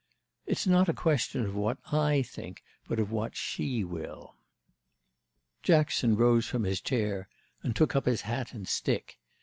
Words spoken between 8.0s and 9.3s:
his hat and stick.